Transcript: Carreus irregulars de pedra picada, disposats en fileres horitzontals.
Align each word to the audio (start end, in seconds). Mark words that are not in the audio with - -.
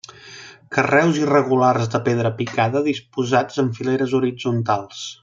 Carreus 0.77 1.19
irregulars 1.25 1.91
de 1.95 2.01
pedra 2.07 2.31
picada, 2.39 2.83
disposats 2.89 3.63
en 3.65 3.73
fileres 3.81 4.17
horitzontals. 4.21 5.05